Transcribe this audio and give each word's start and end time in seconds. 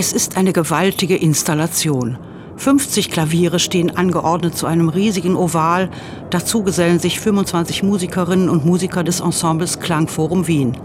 Es 0.00 0.12
ist 0.12 0.36
eine 0.36 0.52
gewaltige 0.52 1.16
Installation. 1.16 2.18
50 2.54 3.10
Klaviere 3.10 3.58
stehen 3.58 3.96
angeordnet 3.96 4.56
zu 4.56 4.66
einem 4.66 4.90
riesigen 4.90 5.34
Oval. 5.34 5.90
Dazu 6.30 6.62
gesellen 6.62 7.00
sich 7.00 7.18
25 7.18 7.82
Musikerinnen 7.82 8.48
und 8.48 8.64
Musiker 8.64 9.02
des 9.02 9.18
Ensembles 9.18 9.80
Klangforum 9.80 10.46
Wien. 10.46 10.76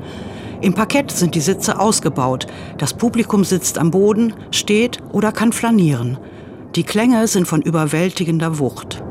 Im 0.62 0.74
Parkett 0.74 1.12
sind 1.12 1.36
die 1.36 1.42
Sitze 1.42 1.80
ausgebaut. 1.80 2.48
Das 2.80 2.96
Publikum 2.96 3.44
sitzt 3.44 3.78
am 3.78 3.92
Boden, 3.92 4.34
steht 4.50 4.98
oder 5.12 5.32
kann 5.32 5.54
flanieren. 5.54 6.18
Die 6.74 6.84
Klänge 6.84 7.28
sind 7.28 7.48
von 7.48 7.62
überwältigender 7.62 8.58
Wucht. 8.58 9.04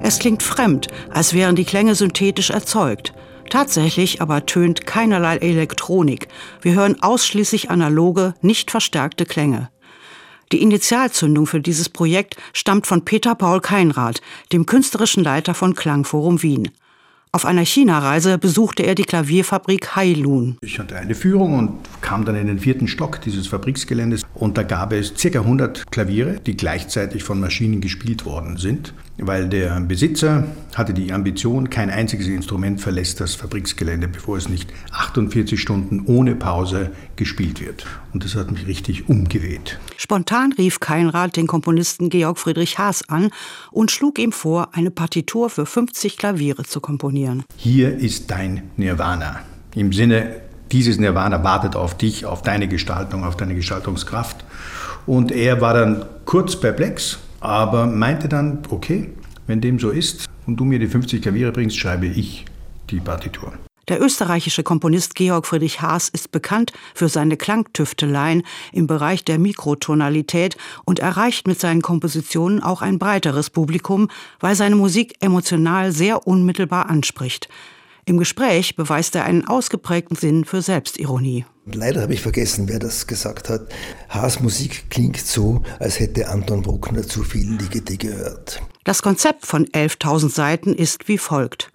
Es 0.00 0.20
klingt 0.20 0.44
fremd, 0.44 0.86
als 1.12 1.34
wären 1.34 1.56
die 1.56 1.64
Klänge 1.64 1.96
synthetisch 1.96 2.50
erzeugt. 2.50 3.12
Tatsächlich 3.50 4.22
aber 4.22 4.46
tönt 4.46 4.86
keinerlei 4.86 5.36
Elektronik. 5.36 6.28
Wir 6.62 6.74
hören 6.74 7.02
ausschließlich 7.02 7.68
analoge, 7.68 8.34
nicht 8.40 8.70
verstärkte 8.70 9.26
Klänge. 9.26 9.70
Die 10.52 10.62
Initialzündung 10.62 11.46
für 11.46 11.60
dieses 11.60 11.88
Projekt 11.88 12.36
stammt 12.52 12.86
von 12.86 13.04
Peter 13.04 13.34
Paul 13.34 13.60
Keinrath, 13.60 14.20
dem 14.52 14.66
künstlerischen 14.66 15.24
Leiter 15.24 15.54
von 15.54 15.74
Klangforum 15.74 16.42
Wien. 16.42 16.70
Auf 17.32 17.44
einer 17.44 17.64
China-Reise 17.64 18.38
besuchte 18.38 18.82
er 18.82 18.96
die 18.96 19.04
Klavierfabrik 19.04 19.94
Hailun. 19.94 20.58
Ich 20.62 20.80
hatte 20.80 20.96
eine 20.96 21.14
Führung 21.14 21.56
und 21.56 21.78
kam 22.00 22.24
dann 22.24 22.34
in 22.34 22.48
den 22.48 22.58
vierten 22.58 22.88
Stock 22.88 23.20
dieses 23.20 23.46
Fabriksgeländes 23.46 24.22
und 24.34 24.58
da 24.58 24.64
gab 24.64 24.92
es 24.92 25.14
ca. 25.14 25.38
100 25.38 25.92
Klaviere, 25.92 26.40
die 26.44 26.56
gleichzeitig 26.56 27.22
von 27.22 27.38
Maschinen 27.38 27.80
gespielt 27.80 28.24
worden 28.24 28.56
sind 28.56 28.94
weil 29.26 29.48
der 29.48 29.80
Besitzer 29.80 30.44
hatte 30.74 30.94
die 30.94 31.12
Ambition, 31.12 31.68
kein 31.68 31.90
einziges 31.90 32.26
Instrument 32.26 32.80
verlässt 32.80 33.20
das 33.20 33.34
Fabriksgelände, 33.34 34.08
bevor 34.08 34.36
es 34.36 34.48
nicht 34.48 34.72
48 34.92 35.60
Stunden 35.60 36.04
ohne 36.06 36.34
Pause 36.34 36.90
gespielt 37.16 37.60
wird. 37.60 37.86
Und 38.12 38.24
das 38.24 38.34
hat 38.34 38.50
mich 38.50 38.66
richtig 38.66 39.08
umgeweht. 39.08 39.78
Spontan 39.96 40.52
rief 40.52 40.80
Keinrad 40.80 41.36
den 41.36 41.46
Komponisten 41.46 42.08
Georg 42.08 42.38
Friedrich 42.38 42.78
Haas 42.78 43.08
an 43.08 43.30
und 43.70 43.90
schlug 43.90 44.18
ihm 44.18 44.32
vor, 44.32 44.70
eine 44.72 44.90
Partitur 44.90 45.50
für 45.50 45.66
50 45.66 46.16
Klaviere 46.16 46.64
zu 46.64 46.80
komponieren. 46.80 47.19
Hier 47.56 47.96
ist 47.96 48.30
dein 48.30 48.70
Nirvana. 48.76 49.40
Im 49.74 49.92
Sinne, 49.92 50.36
dieses 50.72 50.98
Nirvana 50.98 51.42
wartet 51.42 51.76
auf 51.76 51.96
dich, 51.96 52.26
auf 52.26 52.42
deine 52.42 52.68
Gestaltung, 52.68 53.24
auf 53.24 53.36
deine 53.36 53.54
Gestaltungskraft. 53.54 54.44
Und 55.06 55.32
er 55.32 55.60
war 55.60 55.74
dann 55.74 56.04
kurz 56.24 56.58
perplex, 56.58 57.18
aber 57.40 57.86
meinte 57.86 58.28
dann, 58.28 58.60
okay, 58.70 59.10
wenn 59.46 59.60
dem 59.60 59.78
so 59.78 59.90
ist 59.90 60.26
und 60.46 60.56
du 60.56 60.64
mir 60.64 60.78
die 60.78 60.86
50 60.86 61.22
Klaviere 61.22 61.52
bringst, 61.52 61.76
schreibe 61.76 62.06
ich 62.06 62.44
die 62.90 63.00
Partitur. 63.00 63.52
Der 63.90 64.00
österreichische 64.00 64.62
Komponist 64.62 65.16
Georg 65.16 65.48
Friedrich 65.48 65.80
Haas 65.82 66.08
ist 66.08 66.30
bekannt 66.30 66.72
für 66.94 67.08
seine 67.08 67.36
Klangtüfteleien 67.36 68.44
im 68.72 68.86
Bereich 68.86 69.24
der 69.24 69.40
Mikrotonalität 69.40 70.56
und 70.84 71.00
erreicht 71.00 71.48
mit 71.48 71.58
seinen 71.58 71.82
Kompositionen 71.82 72.62
auch 72.62 72.82
ein 72.82 73.00
breiteres 73.00 73.50
Publikum, 73.50 74.08
weil 74.38 74.54
seine 74.54 74.76
Musik 74.76 75.16
emotional 75.18 75.90
sehr 75.90 76.28
unmittelbar 76.28 76.88
anspricht. 76.88 77.48
Im 78.04 78.16
Gespräch 78.16 78.76
beweist 78.76 79.16
er 79.16 79.24
einen 79.24 79.48
ausgeprägten 79.48 80.16
Sinn 80.16 80.44
für 80.44 80.62
Selbstironie. 80.62 81.44
Leider 81.66 82.02
habe 82.02 82.14
ich 82.14 82.20
vergessen, 82.20 82.68
wer 82.68 82.78
das 82.78 83.08
gesagt 83.08 83.48
hat. 83.48 83.72
Haas 84.08 84.38
Musik 84.38 84.88
klingt 84.90 85.18
so, 85.18 85.62
als 85.80 85.98
hätte 85.98 86.28
Anton 86.28 86.62
Bruckner 86.62 87.02
zu 87.02 87.24
viel 87.24 87.56
Ligeti 87.56 87.96
gehört. 87.96 88.62
Das 88.84 89.02
Konzept 89.02 89.46
von 89.46 89.66
11.000 89.66 90.32
Seiten 90.32 90.74
ist 90.74 91.08
wie 91.08 91.18
folgt. 91.18 91.72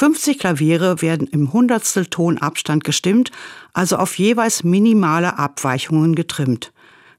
50 0.00 0.38
Klaviere 0.38 1.02
werden 1.02 1.26
im 1.26 1.52
Hundertstel 1.52 2.06
Tonabstand 2.06 2.84
gestimmt, 2.84 3.30
also 3.74 3.98
auf 3.98 4.16
jeweils 4.16 4.64
minimale 4.64 5.38
Abweichungen 5.38 6.14
getrimmt. 6.14 6.72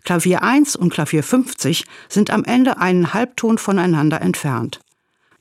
Klavier 0.04 0.42
1 0.42 0.78
und 0.78 0.92
Klavier 0.92 1.22
50 1.22 1.86
sind 2.10 2.32
am 2.32 2.44
Ende 2.44 2.80
einen 2.80 3.14
Halbton 3.14 3.60
voneinander 3.60 4.20
entfernt. 4.24 4.80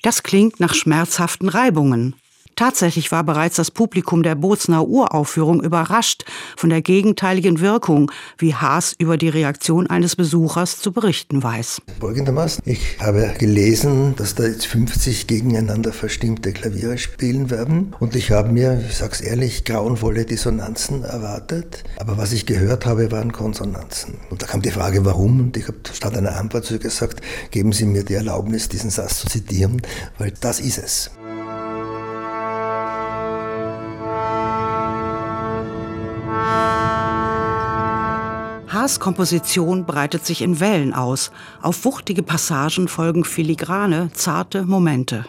Das 0.03 0.23
klingt 0.23 0.61
nach 0.61 0.75
schmerzhaften 0.75 1.49
Reibungen. 1.49 2.15
Tatsächlich 2.57 3.11
war 3.11 3.25
bereits 3.25 3.57
das 3.57 3.71
Publikum 3.71 4.23
der 4.23 4.35
Bozner 4.35 4.87
Uraufführung 4.87 5.63
überrascht 5.63 6.25
von 6.57 6.71
der 6.71 6.83
gegenteiligen 6.83 7.61
Wirkung, 7.61 8.11
wie 8.39 8.55
Haas 8.55 8.95
über 8.99 9.17
die 9.17 9.29
Reaktion 9.29 9.87
eines 9.89 10.17
Besuchers 10.17 10.79
zu 10.79 10.93
berichten 10.93 11.43
weiß. 11.43 11.83
Folgendermaßen, 12.01 12.63
ich 12.67 12.99
habe 13.01 13.35
gelesen, 13.39 14.15
dass 14.17 14.35
da 14.35 14.45
jetzt 14.45 14.67
50 14.67 15.27
gegeneinander 15.27 15.93
verstimmte 15.93 16.53
Klaviere 16.53 16.99
spielen 16.99 17.51
werden 17.51 17.95
und 17.99 18.15
ich 18.15 18.31
habe 18.31 18.51
mir, 18.51 18.83
ich 18.89 18.97
sag's 18.97 19.21
ehrlich, 19.21 19.65
grauenvolle 19.65 20.25
Dissonanzen 20.25 21.05
erwartet, 21.05 21.85
aber 21.99 22.19
was 22.19 22.33
ich 22.33 22.47
gehört 22.47 22.87
habe, 22.87 23.11
waren 23.11 23.33
Konsonanzen. 23.33 24.19
Und 24.31 24.43
da 24.43 24.47
kam 24.47 24.63
die 24.63 24.71
Frage, 24.71 25.05
warum 25.05 25.41
und 25.41 25.57
ich 25.57 25.67
habe 25.67 25.79
statt 25.93 26.17
einer 26.17 26.37
Antwort 26.37 26.69
gesagt, 26.81 27.21
geben 27.51 27.73
Sie 27.73 27.87
mir 27.87 28.05
die 28.05 28.15
Erlaubnis, 28.15 28.69
diesen 28.69 28.91
Satz 28.91 29.21
zu 29.21 29.29
zitieren, 29.29 29.83
weil 30.19 30.33
das 30.41 30.61
ist 30.61 30.79
es. 30.79 31.11
Haas 38.81 38.99
Komposition 38.99 39.85
breitet 39.85 40.25
sich 40.25 40.41
in 40.41 40.59
Wellen 40.59 40.95
aus. 40.95 41.33
Auf 41.61 41.85
wuchtige 41.85 42.23
Passagen 42.23 42.89
folgen 42.89 43.25
filigrane, 43.25 44.09
zarte 44.15 44.63
Momente. 44.65 45.27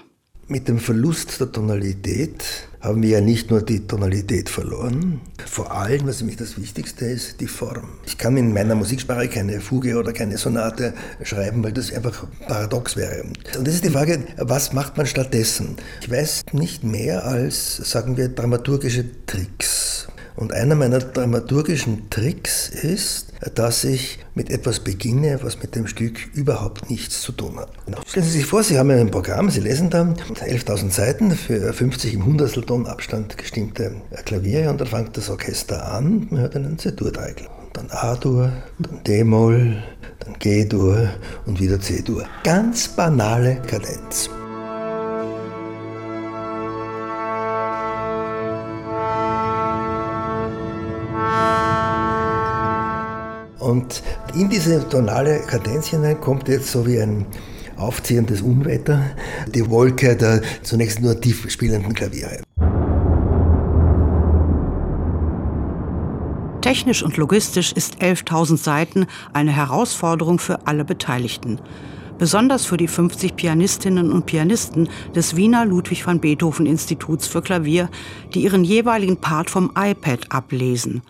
Mit 0.48 0.70
dem 0.70 0.80
Verlust 0.80 1.38
der 1.42 1.52
Tonalität 1.52 2.46
haben 2.80 3.02
wir 3.02 3.10
ja 3.10 3.20
nicht 3.20 3.52
nur 3.52 3.62
die 3.62 3.86
Tonalität 3.86 4.50
verloren, 4.50 5.20
vor 5.46 5.70
allem, 5.74 6.08
was 6.08 6.20
für 6.20 6.24
mich 6.24 6.38
das 6.38 6.58
Wichtigste 6.58 7.04
ist, 7.04 7.42
die 7.42 7.48
Form. 7.48 7.90
Ich 8.06 8.18
kann 8.18 8.38
in 8.38 8.54
meiner 8.54 8.76
Musiksprache 8.76 9.28
keine 9.28 9.60
Fuge 9.60 9.98
oder 9.98 10.14
keine 10.14 10.38
Sonate 10.38 10.94
schreiben, 11.22 11.62
weil 11.62 11.74
das 11.74 11.92
einfach 11.92 12.26
paradox 12.48 12.96
wäre. 12.96 13.24
Und 13.58 13.68
das 13.68 13.74
ist 13.74 13.84
die 13.84 13.90
Frage, 13.90 14.24
was 14.38 14.72
macht 14.72 14.96
man 14.96 15.08
stattdessen? 15.08 15.76
Ich 16.00 16.10
weiß 16.10 16.44
nicht 16.54 16.86
mehr 16.86 17.26
als, 17.26 17.76
sagen 17.76 18.16
wir, 18.16 18.30
dramaturgische 18.30 19.26
Tricks. 19.26 19.91
Und 20.42 20.54
einer 20.54 20.74
meiner 20.74 20.98
dramaturgischen 20.98 22.10
Tricks 22.10 22.68
ist, 22.68 23.32
dass 23.54 23.84
ich 23.84 24.18
mit 24.34 24.50
etwas 24.50 24.80
beginne, 24.80 25.38
was 25.44 25.62
mit 25.62 25.76
dem 25.76 25.86
Stück 25.86 26.34
überhaupt 26.34 26.90
nichts 26.90 27.22
zu 27.22 27.32
tun 27.32 27.60
hat. 27.60 27.70
Stellen 28.08 28.26
Sie 28.26 28.40
sich 28.40 28.48
vor, 28.48 28.64
Sie 28.64 28.80
haben 28.80 28.90
ein 28.90 29.12
Programm, 29.12 29.52
Sie 29.52 29.60
lesen 29.60 29.92
da 29.92 30.02
11.000 30.02 30.90
Seiten 30.90 31.30
für 31.30 31.72
50 31.72 32.16
im 32.16 32.26
Hundertstelton 32.26 32.88
Abstand 32.88 33.38
gestimmte 33.38 33.98
Klaviere 34.26 34.72
und 34.72 34.82
dann 34.82 34.88
fängt 34.88 35.16
das 35.16 35.30
Orchester 35.30 35.94
an, 35.94 36.26
man 36.32 36.42
hört 36.42 36.56
einen 36.56 36.80
C-Dur-Dreigel. 36.80 37.46
Dann 37.74 37.92
A-Dur, 37.92 38.52
dann 38.80 39.04
D-Moll, 39.04 39.84
dann 40.22 40.40
G-Dur 40.40 41.08
und 41.46 41.60
wieder 41.60 41.80
C-Dur. 41.80 42.26
Ganz 42.44 42.88
banale 42.88 43.62
Kadenz. 43.68 44.28
Und 53.72 54.04
in 54.36 54.50
diese 54.50 54.86
tonale 54.90 55.40
Kadenz 55.48 55.88
hinein 55.88 56.20
kommt 56.20 56.50
jetzt 56.50 56.74
so 56.74 56.86
wie 56.86 57.00
ein 57.00 57.26
aufziehendes 57.78 58.42
Unwetter 58.42 59.02
die 59.56 59.70
Wolke 59.70 60.18
der 60.18 60.42
zunächst 60.62 61.00
nur 61.00 61.20
tief 61.22 61.50
spielenden 61.50 61.94
Klaviere. 61.94 62.42
Technisch 66.60 67.02
und 67.02 67.16
logistisch 67.16 67.72
ist 67.72 68.02
11.000 68.02 68.58
Seiten 68.58 69.08
eine 69.32 69.52
Herausforderung 69.52 70.38
für 70.38 70.68
alle 70.68 70.84
Beteiligten. 70.84 71.62
Besonders 72.18 72.66
für 72.66 72.76
die 72.76 72.90
50 72.90 73.38
Pianistinnen 73.38 74.12
und 74.12 74.26
Pianisten 74.26 74.90
des 75.16 75.38
Wiener 75.38 75.66
Ludwig 75.66 76.06
van 76.06 76.20
Beethoven 76.20 76.66
Instituts 76.66 77.26
für 77.26 77.42
Klavier, 77.42 77.90
die 78.34 78.42
ihren 78.42 78.66
jeweiligen 78.66 79.16
Part 79.16 79.50
vom 79.50 79.72
iPad 79.78 80.30
ablesen. 80.30 81.02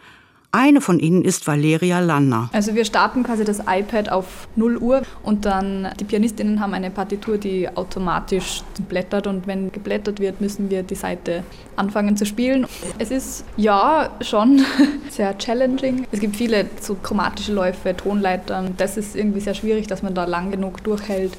Eine 0.54 0.82
von 0.82 1.00
ihnen 1.00 1.24
ist 1.24 1.48
Valeria 1.48 2.00
Lanner. 2.02 2.50
Also 2.52 2.76
wir 2.76 2.84
starten 2.84 3.24
quasi 3.24 3.46
das 3.46 3.60
iPad 3.60 4.10
auf 4.10 4.50
0 4.58 4.78
Uhr 4.78 5.02
und 5.24 5.46
dann 5.46 5.88
die 5.98 6.04
Pianistinnen 6.04 6.60
haben 6.60 6.74
eine 6.74 6.92
Partitur, 6.92 7.38
die 7.38 7.70
automatisch 7.70 8.62
blättert 8.90 9.28
und 9.28 9.48
wenn 9.48 9.72
geblättert 9.72 10.20
wird, 10.20 10.42
müssen 10.42 10.70
wir 10.70 10.84
die 10.84 10.96
Seite 10.96 11.46
anfangen 11.78 12.18
zu 12.18 12.26
spielen. 12.26 12.68
Es 13.00 13.12
ist 13.12 13.46
ja 13.56 14.10
schon 14.20 14.66
sehr 15.10 15.38
challenging. 15.38 16.06
Es 16.12 16.20
gibt 16.20 16.36
viele 16.36 16.66
so 16.82 16.96
chromatische 16.96 17.54
Läufe, 17.54 17.96
Tonleitern. 17.96 18.74
Das 18.76 18.98
ist 18.98 19.16
irgendwie 19.16 19.40
sehr 19.40 19.54
schwierig, 19.54 19.88
dass 19.88 20.04
man 20.04 20.14
da 20.14 20.26
lang 20.26 20.52
genug 20.52 20.84
durchhält. 20.84 21.38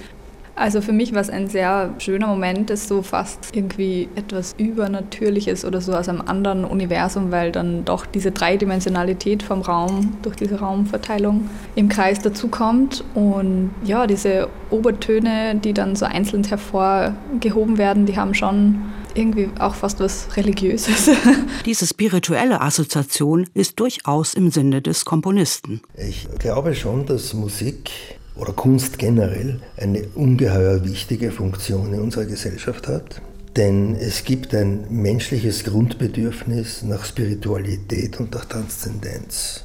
Also 0.54 0.80
für 0.80 0.92
mich 0.92 1.14
war 1.14 1.20
es 1.20 1.30
ein 1.30 1.48
sehr 1.48 1.94
schöner 1.98 2.26
Moment, 2.26 2.70
es 2.70 2.86
so 2.86 3.02
fast 3.02 3.48
irgendwie 3.54 4.08
etwas 4.14 4.54
Übernatürliches 4.58 5.64
oder 5.64 5.80
so 5.80 5.92
aus 5.94 6.08
einem 6.08 6.20
anderen 6.22 6.64
Universum, 6.64 7.30
weil 7.30 7.52
dann 7.52 7.84
doch 7.84 8.04
diese 8.06 8.32
Dreidimensionalität 8.32 9.42
vom 9.42 9.62
Raum 9.62 10.16
durch 10.22 10.36
diese 10.36 10.60
Raumverteilung 10.60 11.48
im 11.74 11.88
Kreis 11.88 12.20
dazukommt 12.20 13.04
und 13.14 13.70
ja, 13.84 14.06
diese 14.06 14.48
Obertöne, 14.70 15.56
die 15.56 15.72
dann 15.72 15.96
so 15.96 16.04
einzeln 16.04 16.44
hervorgehoben 16.44 17.78
werden, 17.78 18.06
die 18.06 18.16
haben 18.16 18.34
schon 18.34 18.82
irgendwie 19.14 19.48
auch 19.58 19.74
fast 19.74 20.00
was 20.00 20.36
Religiöses. 20.36 21.10
Diese 21.66 21.86
spirituelle 21.86 22.60
Assoziation 22.60 23.46
ist 23.54 23.78
durchaus 23.78 24.34
im 24.34 24.50
Sinne 24.50 24.82
des 24.82 25.04
Komponisten. 25.04 25.82
Ich 25.96 26.28
glaube 26.38 26.74
schon, 26.74 27.06
dass 27.06 27.34
Musik 27.34 27.90
oder 28.34 28.52
Kunst 28.52 28.98
generell 28.98 29.60
eine 29.76 30.04
ungeheuer 30.14 30.84
wichtige 30.84 31.30
Funktion 31.30 31.92
in 31.92 32.00
unserer 32.00 32.24
Gesellschaft 32.24 32.88
hat. 32.88 33.20
Denn 33.56 33.96
es 33.96 34.24
gibt 34.24 34.54
ein 34.54 34.86
menschliches 34.88 35.64
Grundbedürfnis 35.64 36.82
nach 36.82 37.04
Spiritualität 37.04 38.18
und 38.18 38.34
nach 38.34 38.46
Transzendenz. 38.46 39.64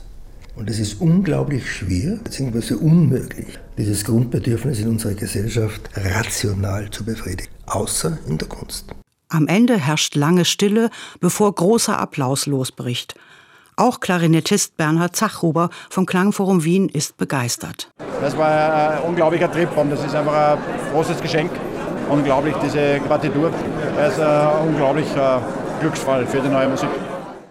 Und 0.58 0.70
es 0.70 0.80
ist 0.80 1.00
unglaublich 1.00 1.72
schwer, 1.72 2.18
beziehungsweise 2.24 2.78
unmöglich, 2.78 3.60
dieses 3.78 4.04
Grundbedürfnis 4.04 4.80
in 4.80 4.90
unserer 4.90 5.14
Gesellschaft 5.14 5.90
rational 5.96 6.90
zu 6.90 7.06
befriedigen, 7.06 7.52
außer 7.68 8.18
in 8.28 8.40
der 8.40 8.48
Kunst. 8.48 8.88
Am 9.30 9.48
Ende 9.48 9.78
herrscht 9.78 10.16
lange 10.16 10.46
Stille, 10.46 10.90
bevor 11.20 11.54
großer 11.54 12.00
Applaus 12.00 12.48
losbricht. 12.48 13.14
Auch 13.76 14.00
Klarinettist 14.00 14.78
Bernhard 14.78 15.16
Zachhuber 15.16 15.70
vom 15.90 16.08
Klangforum 16.08 16.64
Wien 16.64 16.90
ist 16.90 17.18
begeistert. 17.18 17.92
Das 18.22 18.38
war 18.38 18.48
ein 18.48 19.00
unglaublicher 19.08 19.52
Trip 19.52 19.70
und 19.78 19.92
das 19.92 20.04
ist 20.04 20.16
einfach 20.16 20.54
ein 20.54 20.58
großes 20.94 21.22
Geschenk. 21.22 21.52
Unglaublich, 22.10 22.56
diese 22.64 23.00
Partitur. 23.08 23.52
Das 23.98 24.14
ist 24.14 24.22
ein 24.22 24.68
unglaublicher 24.70 25.42
Glücksfall 25.80 26.26
für 26.26 26.40
die 26.40 26.50
neue 26.50 26.68
Musik. 26.68 26.90